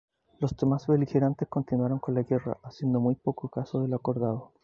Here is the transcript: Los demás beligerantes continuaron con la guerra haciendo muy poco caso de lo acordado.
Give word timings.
Los 0.39 0.57
demás 0.57 0.87
beligerantes 0.87 1.47
continuaron 1.47 1.99
con 1.99 2.15
la 2.15 2.23
guerra 2.23 2.57
haciendo 2.63 2.99
muy 2.99 3.13
poco 3.13 3.49
caso 3.49 3.81
de 3.81 3.87
lo 3.87 3.97
acordado. 3.97 4.51